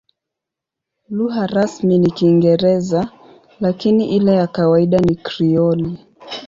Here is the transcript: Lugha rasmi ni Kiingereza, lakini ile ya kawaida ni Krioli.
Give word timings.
Lugha 1.09 1.47
rasmi 1.47 1.97
ni 1.99 2.11
Kiingereza, 2.11 3.09
lakini 3.59 4.15
ile 4.15 4.33
ya 4.33 4.47
kawaida 4.47 4.99
ni 4.99 5.15
Krioli. 5.15 5.97